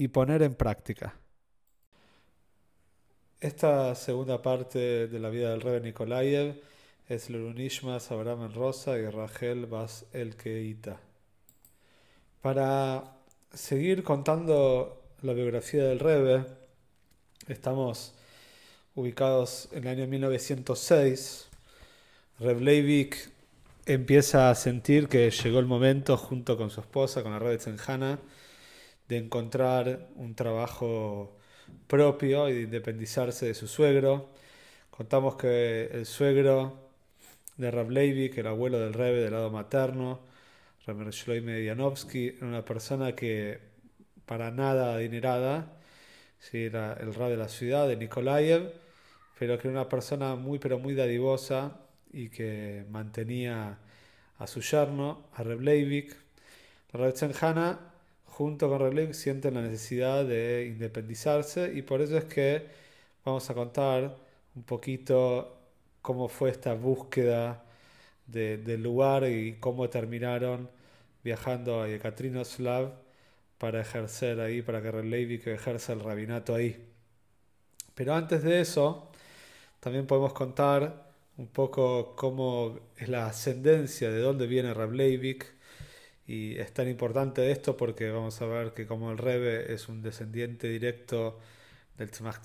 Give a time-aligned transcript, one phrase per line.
[0.00, 1.14] y poner en práctica.
[3.38, 6.58] Esta segunda parte de la vida del Rebbe Nikolayev
[7.06, 10.98] es Lurunishmas Abraham en Rosa y Rachel Bas El Keita.
[12.40, 13.12] Para
[13.52, 16.46] seguir contando la biografía del Rebbe,
[17.46, 18.14] estamos
[18.94, 21.46] ubicados en el año 1906.
[22.38, 23.30] Reb Leivik
[23.84, 28.18] empieza a sentir que llegó el momento, junto con su esposa, con la Rebbe Tzenjana,
[29.10, 31.36] de encontrar un trabajo
[31.88, 34.30] propio y de independizarse de su suegro.
[34.90, 36.90] Contamos que el suegro
[37.56, 40.20] de Rab Levi, que era abuelo del Rebbe del lado materno,
[40.86, 43.60] Ramer Shloime Yanovsky, era una persona que
[44.26, 45.72] para nada adinerada,
[46.38, 46.64] ¿sí?
[46.66, 48.72] era el Rab de la ciudad, de Nikolaev,
[49.38, 51.80] pero que era una persona muy pero muy dadivosa
[52.12, 53.78] y que mantenía
[54.38, 56.16] a su yerno, a Reb Leivik.
[56.92, 57.14] La Reb
[58.30, 62.66] junto con Reb sienten la necesidad de independizarse y por eso es que
[63.24, 64.16] vamos a contar
[64.54, 65.58] un poquito
[66.02, 67.64] cómo fue esta búsqueda
[68.26, 70.70] del lugar y cómo terminaron
[71.24, 72.92] viajando a Yekaterinoslav
[73.58, 76.76] para ejercer ahí, para que que ejerza el rabinato ahí.
[77.94, 79.10] Pero antes de eso,
[79.80, 84.92] también podemos contar un poco cómo es la ascendencia, de dónde viene Rab
[86.30, 90.00] y es tan importante esto porque vamos a ver que como el Rebe es un
[90.00, 91.40] descendiente directo
[91.98, 92.38] del Tzemach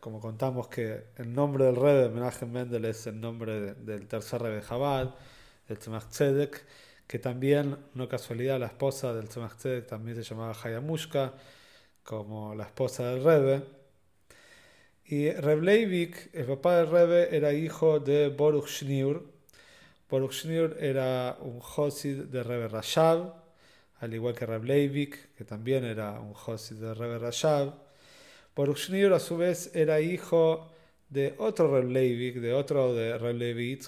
[0.00, 4.60] como contamos que el nombre del Rebe, Menachem Mendel, es el nombre del tercer Rebe
[4.60, 5.14] Jabal,
[5.68, 6.06] del Tzemach
[7.06, 11.34] que también, no casualidad, la esposa del Tzemach también se llamaba Hayamushka,
[12.02, 13.62] como la esposa del Rebe.
[15.04, 18.82] Y Reb Leivik, el papá del Rebe, era hijo de Boruch
[20.12, 20.44] Baruch
[20.78, 23.32] era un Josid de Rebbe Rashab,
[23.98, 27.72] al igual que Reb que también era un Josid de Rebbe Rashab.
[28.54, 30.70] Baruch a su vez era hijo
[31.08, 31.88] de otro Reb
[32.42, 33.78] de otro de Levi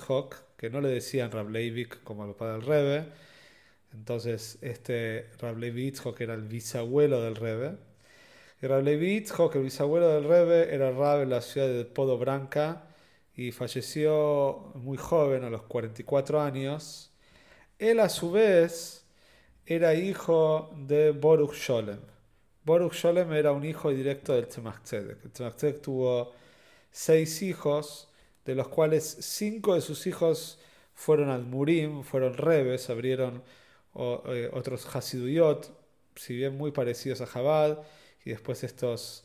[0.57, 3.05] que no le decían Reb Leivik como el padre del Rebbe.
[3.93, 5.59] Entonces, este Reb
[6.21, 7.77] era el bisabuelo del Rebbe.
[8.63, 8.65] Y
[9.59, 12.94] el bisabuelo del Rebbe, era Rab en la ciudad de Podobranca,
[13.37, 17.11] y falleció muy joven, a los 44 años.
[17.79, 19.05] Él a su vez
[19.67, 22.01] era hijo de Boruch Sholem.
[22.65, 25.19] Boruch Sholem era un hijo directo del Tzemach Tzedek.
[25.25, 26.33] El tuvo
[26.91, 28.09] seis hijos,
[28.45, 30.59] de los cuales cinco de sus hijos
[30.95, 33.43] fueron al Murim, fueron rebes, abrieron
[33.97, 35.71] eh, otros Hasiduyot,
[36.17, 37.83] si bien muy parecidos a Jabal,
[38.25, 39.24] y después estos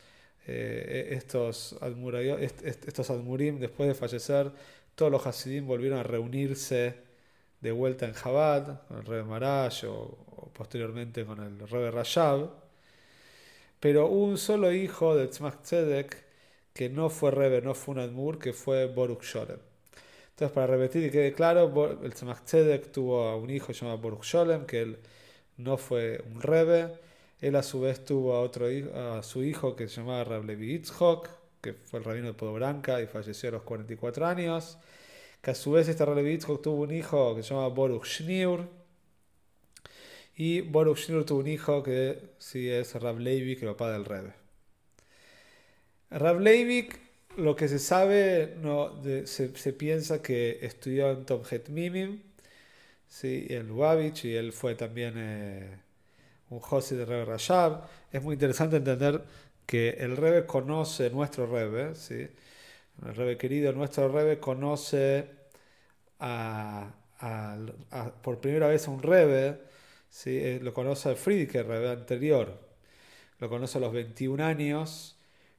[0.52, 4.52] eh, estos, Admurim, después de fallecer,
[4.96, 6.96] todos los Hasidim volvieron a reunirse
[7.62, 12.50] de vuelta en Jabad, con el Rebe Marash o, posteriormente con el Rebe Rashab.
[13.80, 15.56] Pero un solo hijo de Tzmach
[16.74, 19.60] que no fue Rebe, no fue un Admur, que fue Boruk Sholem.
[20.32, 24.82] Entonces, para repetir y quede claro, el Tzedek tuvo un hijo llamado Boruk Sholem, que
[24.82, 24.98] él
[25.58, 27.09] no fue un Rebe
[27.42, 30.82] él a su vez tuvo a, otro, a su hijo que se llamaba Rab Levi
[31.62, 34.78] que fue el rabino de Podobranca y falleció a los 44 años.
[35.42, 38.68] Que a su vez este Rab Levi tuvo un hijo que se llamaba Boruch Shneur.
[40.36, 43.92] Y Boruch Shneur tuvo un hijo que sí es Rab Levi, que es el papá
[43.92, 44.34] del Rebbe.
[46.12, 46.90] Rab Levi,
[47.38, 52.22] lo que se sabe, no, se, piensa que estudió en Tomjet Mimim,
[53.08, 55.14] sí, en Lubavitch, y él fue también...
[55.18, 55.89] Eh,
[56.50, 57.84] un Josi de Rebe Rashab.
[58.12, 59.24] Es muy interesante entender
[59.66, 62.28] que el Rebe conoce nuestro Rebe, ¿sí?
[63.06, 65.30] el Rebe querido, nuestro Rebe conoce
[66.20, 66.92] a,
[68.22, 69.60] por primera vez a un Rebe,
[70.10, 70.38] ¿sí?
[70.38, 72.60] Eh, lo conoce a Friedrich, Rebe anterior,
[73.40, 75.18] lo conoce a los 21 años,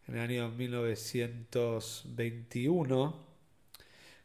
[0.09, 3.31] en el año 1921.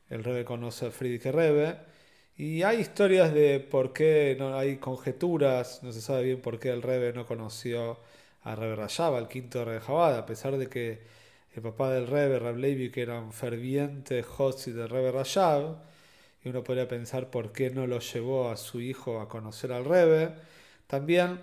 [0.10, 1.78] El Rebe conoce a Friedrich Rebe
[2.38, 6.70] y hay historias de por qué, no, hay conjeturas, no se sabe bien por qué
[6.70, 8.00] el Rebe no conoció
[8.44, 11.00] a Rebe Rayab, al quinto Rebe Jabad, a pesar de que
[11.56, 15.78] el papá del Rebe, Rab Levi, que era un ferviente Hotzi de Rebe Rayab,
[16.44, 19.86] y uno podría pensar por qué no lo llevó a su hijo a conocer al
[19.86, 20.34] Rebe.
[20.88, 21.40] También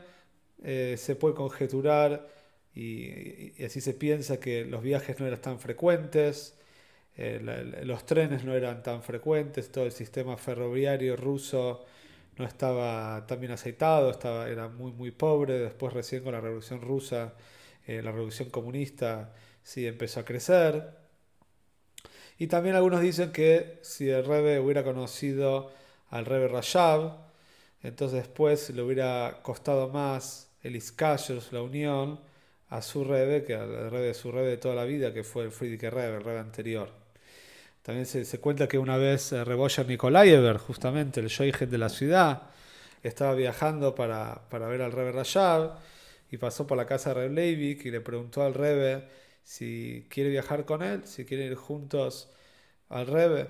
[0.63, 2.29] eh, se puede conjeturar
[2.75, 6.55] y, así se piensa que los viajes no eran tan frecuentes,
[7.17, 11.85] eh, los trenes no eran tan frecuentes, todo el sistema ferroviario ruso
[12.39, 15.59] no estaba tan bien aceitado, estaba, era muy, muy pobre.
[15.59, 17.35] Después, recién con la Revolución Rusa,
[17.87, 19.33] eh, la Revolución Comunista,
[19.63, 21.03] sí empezó a crecer.
[22.39, 25.73] Y también algunos dicen que si el Rebe hubiera conocido
[26.11, 27.19] al Rebe Rajab,
[27.83, 32.21] entonces después le hubiera costado más el Iskayos, la unión,
[32.71, 35.45] a su Rebe que al Rebe de su Rebe de toda la vida, que fue
[35.45, 37.02] el Friedrich Rebe, el Rebe anterior.
[37.83, 42.43] También se, cuenta que una vez eh, Reboya Nikolaever, justamente el shoijet de la ciudad,
[43.03, 45.79] estaba viajando para, ver al Rebe Rashab
[46.31, 49.09] y pasó por la casa de Reb Leivik y le preguntó al Rebe
[49.43, 52.31] si quiere viajar con él, si quieren ir juntos
[52.89, 53.49] al Rebe.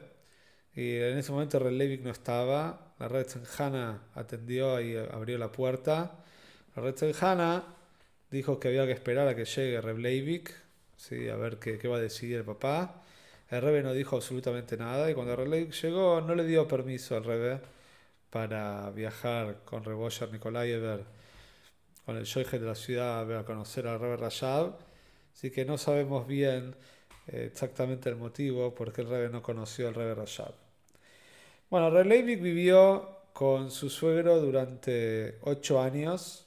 [0.75, 5.53] Y en ese momento Reb Leivik no estaba, la Red Senjana atendió y abrió la
[5.53, 6.25] puerta.
[6.75, 7.65] La Red Senjana
[8.31, 10.55] dijo que había que esperar a que llegue Reb Leivik,
[10.97, 11.29] ¿sí?
[11.29, 13.03] a ver qué, qué va a decidir el papá.
[13.53, 17.25] El Rebe no dijo absolutamente nada y cuando Rebe llegó no le dio permiso al
[17.25, 17.61] Rebe
[18.31, 21.05] para viajar con Reboyer Nikolaever,
[22.07, 24.73] con el Shoige de la ciudad, a conocer al Rebe Rashab.
[25.35, 26.75] Así que no sabemos bien
[27.27, 30.55] eh, exactamente el motivo por qué el Rebe no conoció al Rebe Rashab.
[31.69, 36.47] Bueno, Rebe vivió con su suegro durante ocho años,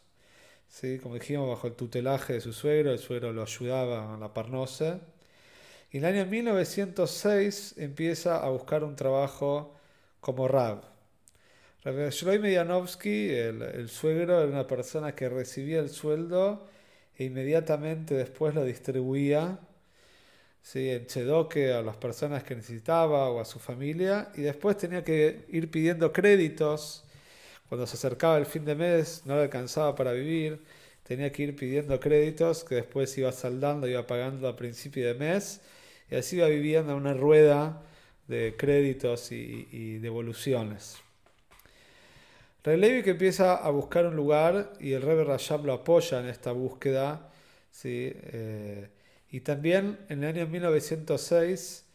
[0.68, 0.98] ¿sí?
[0.98, 2.92] como dijimos, bajo el tutelaje de su suegro.
[2.92, 5.14] El suegro lo ayudaba en la parnose.
[5.96, 9.74] En el año 1906 empieza a buscar un trabajo
[10.20, 10.82] como Rab.
[11.86, 16.68] Rab Shloy Medianovsky, el, suegro, era una persona que recibía el sueldo
[17.18, 19.58] e inmediatamente después lo distribuía
[20.62, 20.90] ¿sí?
[20.90, 25.46] en Chedoque a las personas que necesitaba o a su familia y después tenía que
[25.48, 27.06] ir pidiendo créditos.
[27.70, 30.62] Cuando se acercaba el fin de mes no le alcanzaba para vivir,
[31.04, 35.62] tenía que ir pidiendo créditos que después iba saldando, iba pagando a principio de mes
[36.10, 37.82] y así va viviendo una rueda
[38.28, 40.98] de créditos y, devoluciones.
[42.64, 46.52] Relevi que empieza a buscar un lugar y el Rebbe Rashab lo apoya en esta
[46.52, 47.30] búsqueda.
[47.70, 48.12] ¿sí?
[48.16, 48.90] Eh,
[49.30, 51.86] y también en el año 1906,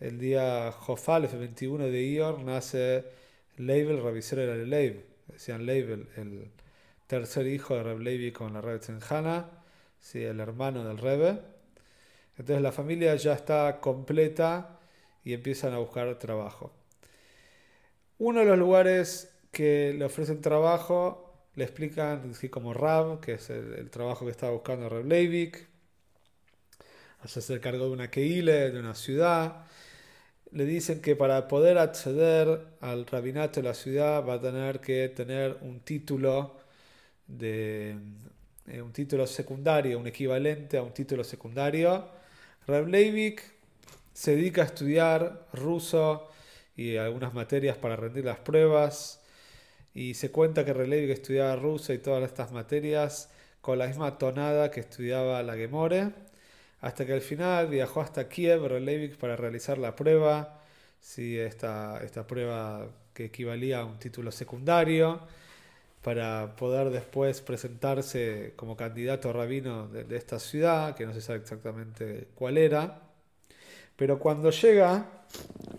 [0.00, 3.04] el día Jofal, el 21 de Ior, nace
[3.56, 5.04] Leibel, Ravisera de Leib.
[5.28, 6.50] Decían Leibel, el
[7.06, 9.48] tercer hijo de Reb Levi con la Rebbe Tzenjana,
[10.00, 10.22] ¿sí?
[10.22, 11.38] el hermano del Rebbe.
[12.38, 14.78] Entonces la familia ya está completa
[15.24, 16.72] y empiezan a buscar trabajo.
[18.18, 23.90] Uno de los lugares que le ofrecen trabajo le explican como Rab, que es el,
[23.90, 25.68] trabajo que estaba buscando Rab Leivik,
[27.20, 29.64] hacerse cargo de una Keile, de una ciudad.
[30.52, 35.08] Le dicen que para poder acceder al rabinato de la ciudad va a tener que
[35.08, 36.56] tener un título
[37.26, 37.96] de
[38.66, 42.19] eh, un título secundario, un equivalente a un título secundario
[42.70, 43.42] Reb Leivik
[44.12, 46.30] se dedica a estudiar ruso
[46.76, 49.20] y algunas materias para rendir las pruebas.
[49.92, 53.28] Y se cuenta que Reb Leivik estudiaba ruso y todas estas materias
[53.60, 56.12] con la misma tonada que estudiaba la Gemore.
[56.80, 58.62] Hasta que al final viajó hasta Kiev,
[59.18, 60.62] para realizar la prueba.
[61.00, 65.20] Sí, esta, esta prueba que equivalía a un título secundario
[66.02, 71.40] para poder después presentarse como candidato a rabino de, esta ciudad, que no se sabe
[71.40, 73.02] exactamente cuál era.
[73.96, 75.06] Pero cuando llega,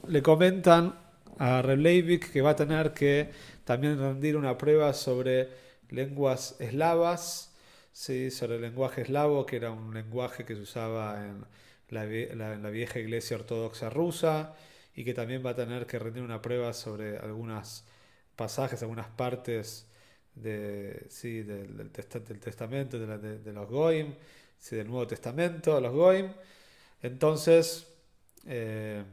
[0.08, 0.96] le comentan
[1.40, 3.32] a Reb que va a tener que
[3.66, 5.50] también rendir una prueba sobre
[5.90, 7.56] lenguas eslavas,
[7.92, 8.30] ¿sí?
[8.30, 11.46] sobre el lenguaje eslavo, que era un lenguaje que se usaba en
[11.90, 14.54] la, en la vieja iglesia ortodoxa rusa,
[14.96, 17.86] y que también va a tener que rendir una prueba sobre algunos
[18.36, 19.88] pasajes, algunas partes
[20.36, 21.92] de, sí, del, del,
[22.40, 24.14] Testamento, de, los Goim,
[24.58, 26.32] sí, del Nuevo Testamento, los Goim.
[27.02, 27.88] Entonces,
[28.46, 29.04] eh,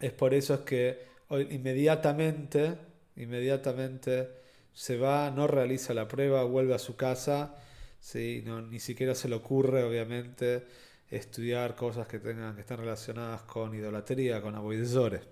[0.00, 1.10] es por eso es que
[1.50, 2.76] inmediatamente,
[3.16, 4.28] inmediatamente
[4.72, 7.54] se va, no realiza la prueba, vuelve a su casa,
[8.00, 8.42] ¿sí?
[8.44, 10.64] no, ni siquiera se le ocurre, obviamente,
[11.10, 15.22] estudiar cosas que tengan que están relacionadas con idolatría, con aboidesores.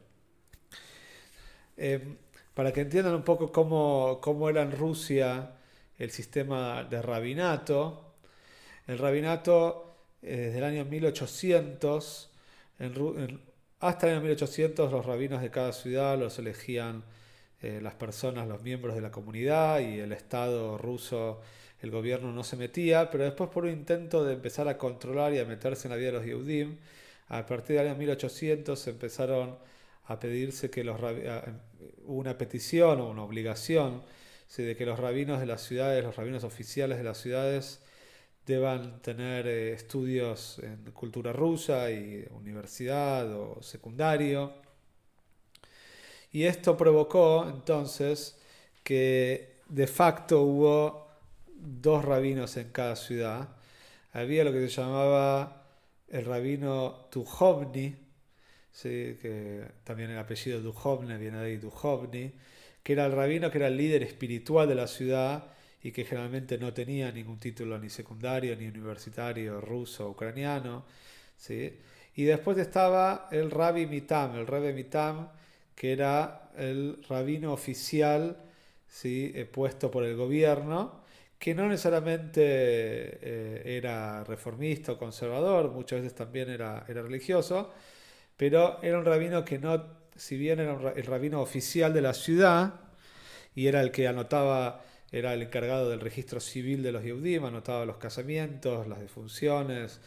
[1.76, 2.16] Eh,
[2.58, 5.52] para que entiendan un poco cómo, era en Rusia
[5.96, 8.16] el sistema de rabinato.
[8.88, 12.30] El rabinato, eh, desde el año 1800,
[13.78, 17.04] hasta el año 1800 los rabinos de cada ciudad los elegían
[17.62, 21.40] eh, las personas, los miembros de la comunidad y el Estado ruso,
[21.80, 25.38] el gobierno no se metía, pero después por un intento de empezar a controlar y
[25.38, 26.76] a meterse en la vida de los Yehudim,
[27.28, 29.68] a partir del año 1800 empezaron
[30.08, 30.98] a pedirse que los
[32.06, 34.02] una petición o una obligación
[34.56, 37.80] de que los rabinos de las ciudades, los rabinos oficiales de las ciudades,
[38.46, 44.54] deban tener eh, estudios en cultura rusa y universidad o secundario.
[46.32, 48.38] Y esto provocó entonces
[48.82, 51.08] que de facto hubo
[51.54, 53.50] dos rabinos en cada ciudad.
[54.12, 55.66] Había lo que se llamaba
[56.08, 58.07] el rabino Tujovni,
[58.82, 62.34] que también el apellido Duhovne viene de ahí,
[62.82, 65.48] que era el rabino que era el líder espiritual de la ciudad
[65.82, 70.84] y que generalmente no tenía ningún título ni secundario, ni universitario, ruso, ucraniano.
[71.36, 71.78] ¿sí?
[72.14, 75.28] Y después estaba el Rabbi Mitam, el Rebbe Mitam,
[75.74, 78.36] que era el rabino oficial
[78.88, 79.32] ¿sí?
[79.34, 81.02] Eh, puesto por el gobierno,
[81.38, 87.72] que no necesariamente eh, era reformista o conservador, muchas veces también era, era religioso,
[88.38, 89.84] pero era un rabino que no,
[90.16, 92.80] si bien era el rabino oficial de la ciudad,
[93.54, 97.86] y era el que anotaba era el encargado del registro civil de los Yehudim, anotaba
[97.86, 100.00] los casamientos, las defunciones,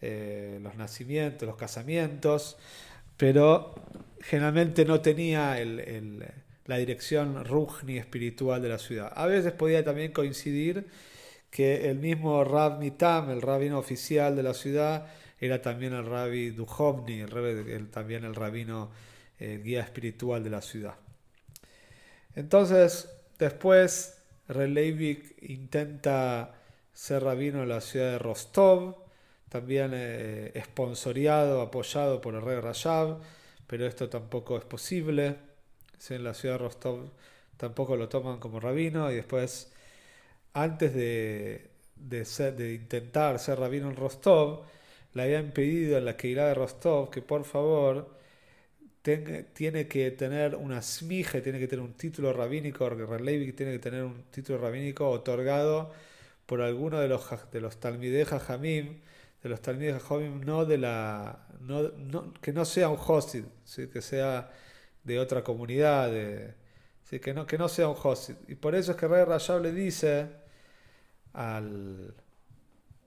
[0.00, 2.58] eh, los nacimientos, los casamientos,
[3.16, 3.74] pero
[4.20, 5.56] generalmente no tenía
[6.66, 9.12] la dirección rujni espiritual de la ciudad.
[9.14, 10.86] A veces podía también coincidir
[11.50, 15.06] que el mismo Rab Mitam, el rabino oficial de la ciudad,
[15.44, 18.90] era también el rabbi Duhovni, el, también el rabino
[19.38, 20.94] el guía espiritual de la ciudad.
[22.36, 23.08] Entonces,
[23.38, 26.54] después Releivik intenta
[26.92, 28.96] ser rabino en la ciudad de Rostov,
[29.48, 33.18] también eh, apoyado por el rey Rajab,
[33.66, 35.36] pero esto tampoco es posible.
[36.08, 37.10] En la ciudad de Rostov
[37.56, 39.72] tampoco lo toman como rabino y después,
[40.52, 41.70] antes de,
[42.74, 44.62] intentar ser rabino en Rostov,
[45.14, 48.10] le habían pedido en la Keilah de Rostov que por favor
[49.02, 54.04] tiene que tener una smije, tiene que tener un título rabínico, Levi tiene que tener
[54.04, 55.92] un título rabínico otorgado
[56.46, 62.32] por alguno de los, de los Talmideh de los Talmideh Jamim, no de la, no,
[62.40, 63.44] que no sea un Hosid,
[63.92, 64.50] que sea
[65.04, 66.54] de otra comunidad, de,
[67.20, 68.36] que, no, que no sea un Hosid.
[68.48, 70.28] Y por eso es que Rey Rashab le dice
[71.32, 72.14] al,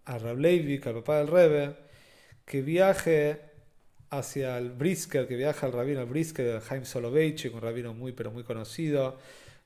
[0.06, 1.85] a Rab Leivik, al papá del Rebe,
[2.46, 3.42] que viaje
[4.10, 8.44] hacia el Brisker, que viaja al rabino Brisker, Jaime Soloveitchik, un rabino muy pero muy
[8.44, 9.18] conocido.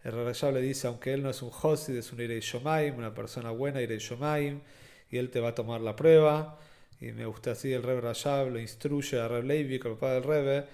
[0.03, 3.13] El Rashab le dice, aunque él no es un Hosid, es un Irei Shomaim, una
[3.13, 4.61] persona buena, Irei Shomaim,
[5.11, 6.57] y él te va a tomar la prueba.
[7.01, 10.23] Y me gusta así, el Reb Rashab lo instruye a Reb Levi, el papá del
[10.23, 10.65] Rebe,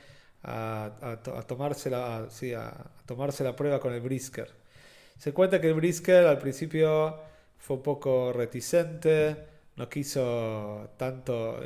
[0.43, 4.49] a, a, tomarse la, a, tomarse la prueba con el Brisker.
[5.17, 7.19] Se cuenta que el Brisker al principio
[7.57, 9.35] fue un poco reticente,
[9.75, 11.59] no quiso tanto,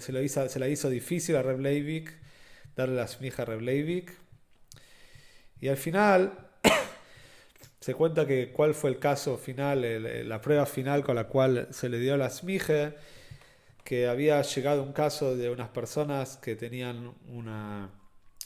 [0.00, 2.12] se, lo hizo, se la hizo difícil a Leivik,
[2.74, 4.10] darle la smija a.
[5.60, 6.50] Y al final
[7.80, 11.88] se cuenta que cuál fue el caso final, la prueba final con la cual se
[11.88, 12.94] le dio la smije,
[13.84, 17.90] que había llegado un caso de unas personas que tenían una,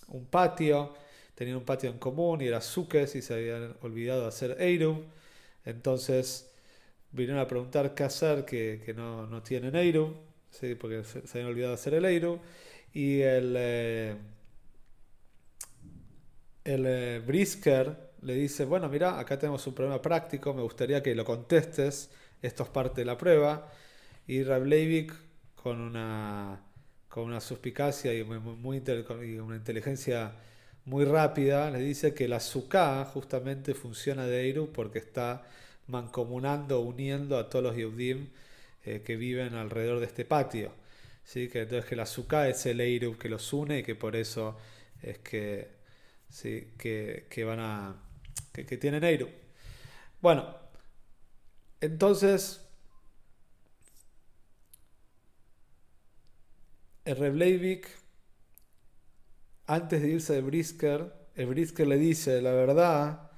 [0.09, 0.95] un patio,
[1.35, 5.05] tenían un patio en común y era suques y se habían olvidado hacer Eirum.
[5.65, 6.51] Entonces
[7.17, 10.15] vinieron a preguntar qué hacer, que, no, no, tienen Eiru,
[10.51, 10.75] ¿sí?
[10.75, 12.41] porque se, habían olvidado hacer el Eiru.
[12.93, 14.17] Y el, eh,
[16.65, 21.15] el eh, Brisker le dice, bueno, mira, acá tenemos un problema práctico, me gustaría que
[21.15, 22.11] lo contestes,
[22.43, 23.71] esto es parte de la prueba.
[24.27, 25.13] Y Rableivik,
[25.55, 26.61] con una,
[27.09, 28.79] con una suspicacia y, muy, muy,
[29.39, 30.33] una inteligencia
[30.85, 35.45] muy rápida, le dice que la Sukkah justamente funciona de Eiru porque está
[35.89, 38.29] mancomunando, uniendo a todos los Yehudim
[38.85, 40.73] eh, que viven alrededor de este patio.
[41.27, 41.49] ¿sí?
[41.49, 44.57] Que entonces que la Sukkah es el Eiru que los une y que por eso
[45.03, 45.69] es que,
[46.31, 46.73] ¿sí?
[46.79, 47.97] que, que van a.
[48.53, 49.29] que, tienen Eiru.
[50.21, 50.57] Bueno,
[51.81, 52.63] entonces.
[57.05, 57.89] El Rebleivik,
[59.67, 63.31] antes de irse de Brisker, el Brisker le dice la verdad.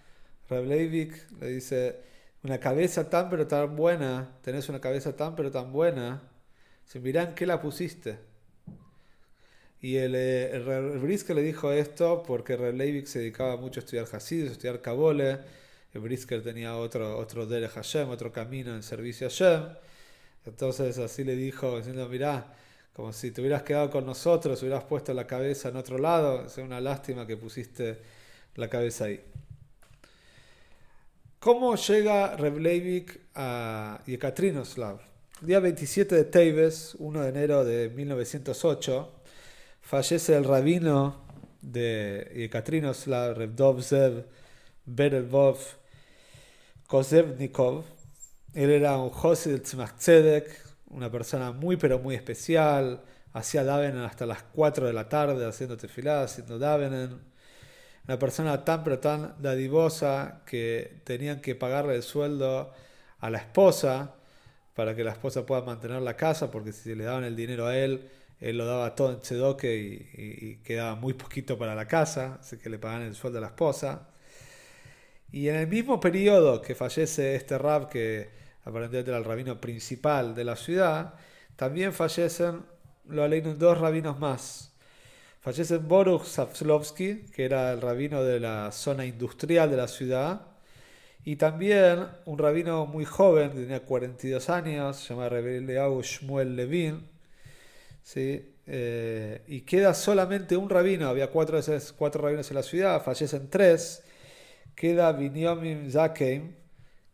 [0.49, 2.08] Rebleivik le dice:
[2.43, 6.23] una cabeza tan pero tan buena, tenés una cabeza tan pero tan buena,
[6.85, 8.19] se miran qué la pusiste.
[9.81, 14.07] Y el, eh, el, Brisker le dijo esto porque Leivik se dedicaba mucho a estudiar
[14.11, 15.39] Hasidus, a estudiar Kabole.
[15.95, 19.69] El Brisker tenía otro, otro Dere Hashem, otro camino en servicio a Hashem.
[20.47, 22.55] Entonces así le dijo, diciendo, mirá,
[22.93, 26.47] como si te hubieras quedado con nosotros, hubieras puesto la cabeza en otro lado.
[26.47, 27.99] Es una lástima que pusiste
[28.57, 29.21] la cabeza ahí.
[31.41, 34.99] ¿Cómo llega Revleivik a Yekaterinoslav?
[35.41, 39.13] Día 27 de Teves, 1 de enero de 1908,
[39.81, 41.23] fallece el rabino
[41.63, 44.27] de Yekaterinoslav, Revdovzev
[44.85, 45.59] Berelvov
[46.89, 47.85] Kozevnikov.
[48.53, 50.51] Él era un Josid Tzemach Tzedek,
[50.89, 53.05] una persona muy pero muy especial.
[53.33, 57.21] Hacía Davenen hasta las 4 de la tarde haciendo tefilá, haciendo Davenen.
[58.09, 62.73] Una persona tan pero tan dadivosa que tenían que pagarle el sueldo
[63.21, 64.15] a la esposa
[64.75, 67.77] para que la esposa pueda mantener la casa, porque si le daban el dinero a
[67.77, 68.09] él,
[68.41, 72.71] él lo daba todo en chedoque y, quedaba muy poquito para la casa, así que
[72.71, 74.09] le pagaban el sueldo a la esposa.
[75.31, 78.31] Y en el mismo periodo que fallece este rab, que
[78.65, 81.15] aparentemente era el rabino principal de la ciudad,
[81.57, 82.63] también fallecen,
[83.07, 84.73] lo alegan dos rabinos más.
[85.49, 90.43] Fallecen Boruch Savslovsky, que era el rabino de la zona industrial de la ciudad,
[91.25, 97.03] y también un rabino muy joven, tenía 42 años, se llama Rebeleau Shmuel Levin,
[98.03, 98.57] ¿sí?
[98.67, 101.59] Eh, y queda solamente un rabino, había cuatro,
[101.97, 104.03] cuatro rabinos en la ciudad, fallecen tres,
[104.75, 106.57] queda Binyamin Zakeim,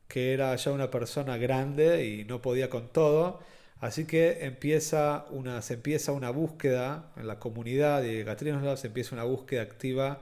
[0.09, 3.39] que era ya una persona grande y no podía con todo,
[3.85, 9.15] así que empieza una, se empieza una búsqueda en la comunidad de Gatrinos, se empieza
[9.15, 10.21] una búsqueda activa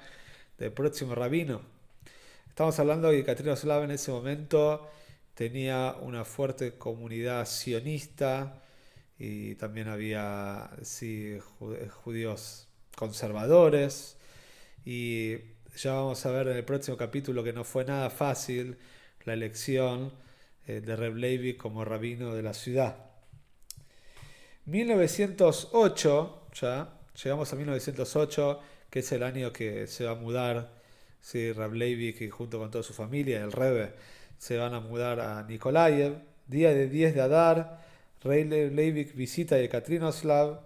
[0.58, 1.62] del próximo rabino.
[2.48, 4.90] Estamos hablando de que en ese momento
[5.34, 8.62] tenía una fuerte comunidad sionista
[9.16, 10.70] y también había
[12.02, 14.16] judíos conservadores
[14.84, 15.36] y
[15.76, 18.76] ya vamos a ver en el próximo capítulo que no fue nada fácil
[19.24, 20.12] la elección
[20.66, 23.11] eh, de Reb Levi como rabino de la ciudad.
[24.66, 26.88] 1908, ya
[27.22, 30.82] llegamos a 1908, que es el año que se va a mudar
[31.22, 31.52] ¿sí?
[32.18, 33.92] Que junto con toda su familia, el Rebe,
[34.38, 36.16] se van a mudar a Nikolaev.
[36.46, 37.80] Día de 10 de Adar,
[38.22, 40.60] Rey Leivik visita Yekatrinoslav,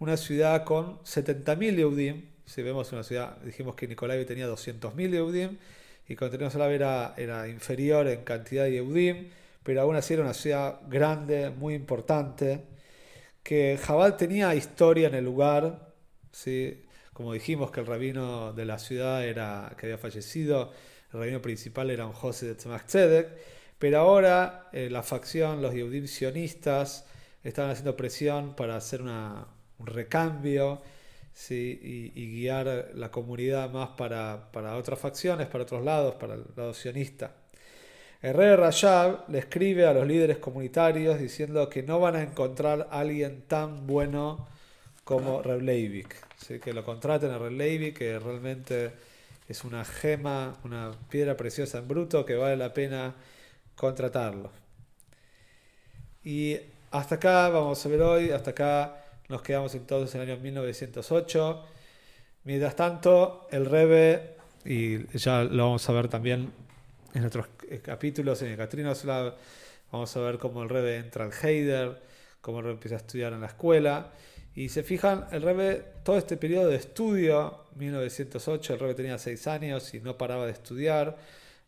[0.00, 2.24] una ciudad con 70.000 Yehudim.
[2.44, 5.58] Si vemos una ciudad, dijimos que Nikolaev tenía 200.000 Yehudim
[6.08, 9.28] y Katrinoslav era, era inferior en cantidad de Yehudim,
[9.62, 12.64] pero aún así era una ciudad grande, muy importante,
[13.42, 15.94] que Jabal tenía historia en el lugar,
[16.32, 16.82] ¿sí?
[17.12, 20.72] Como dijimos que el rabino de la ciudad era que había fallecido,
[21.12, 23.28] el rabino principal era un José de Tzemach Tzedek,
[23.78, 27.06] pero ahora eh, la facción, los Yehudim sionistas,
[27.42, 29.46] estaban haciendo presión para hacer una,
[29.78, 30.80] un recambio
[31.34, 32.12] ¿sí?
[32.14, 36.72] y, guiar la comunidad más para, para, otras facciones, para otros lados, para el lado
[36.74, 37.41] sionista.
[38.22, 42.86] El rey Rajab le escribe a los líderes comunitarios diciendo que no van a encontrar
[42.88, 44.46] a alguien tan bueno
[45.02, 46.14] como Reb Leivik.
[46.60, 48.92] Que lo contraten a Reb Leivik, que realmente
[49.48, 53.12] es una gema, una piedra preciosa en bruto que vale la pena
[53.74, 54.52] contratarlo.
[56.22, 56.58] Y
[56.92, 61.64] hasta acá vamos a ver hoy, hasta acá nos quedamos entonces en el año 1908.
[62.44, 66.52] Mientras tanto, el Rebe, y ya lo vamos a ver también
[67.14, 67.46] en otros
[67.82, 69.34] capítulos, en Katrinoslav,
[69.90, 72.00] vamos a ver cómo el Rebe entra al Heider,
[72.40, 74.12] cómo el Rebe empieza a estudiar en la escuela.
[74.54, 79.46] Y se fijan, el Rebe, todo este periodo de estudio, 1908, el Rebe tenía 6
[79.46, 81.16] años y no paraba de estudiar.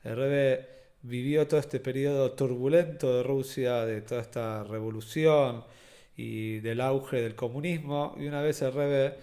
[0.02, 0.68] El Rebe
[1.02, 5.64] vivió todo este periodo turbulento de Rusia, de toda esta revolución
[6.16, 8.14] y del auge del comunismo.
[8.18, 9.14] Y una vez el Rebe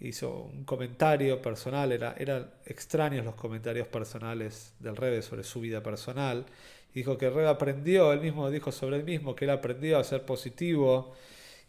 [0.00, 5.82] hizo un comentario personal, era, eran extraños los comentarios personales del Rebe sobre su vida
[5.82, 6.46] personal.
[6.94, 10.04] Dijo que el Rebe aprendió, él mismo dijo sobre él mismo, que él aprendió a
[10.04, 11.14] ser positivo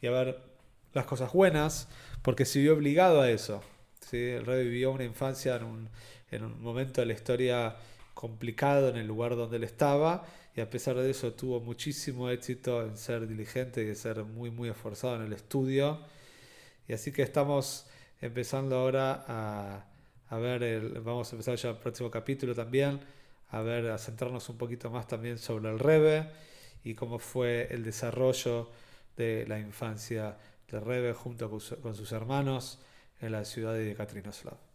[0.01, 0.39] y a ver
[0.93, 1.87] las cosas buenas,
[2.21, 3.61] porque se vio obligado a eso.
[4.09, 4.17] ¿sí?
[4.17, 5.89] El rey vivió una infancia en un,
[6.31, 7.75] en un momento de la historia
[8.13, 12.85] complicado en el lugar donde él estaba y a pesar de eso tuvo muchísimo éxito
[12.85, 15.99] en ser diligente y en ser muy muy esforzado en el estudio
[16.87, 17.85] y así que estamos
[18.21, 19.25] empezando ahora
[20.29, 22.99] a, ver el, vamos a empezar ya el próximo capítulo también
[23.49, 26.29] a ver a centrarnos un poquito más también sobre el Rebe
[26.83, 28.69] y cómo fue el desarrollo
[29.17, 30.37] de la infancia
[30.69, 32.79] de Rebe junto con sus hermanos
[33.19, 34.70] en la ciudad de Katrinoslav.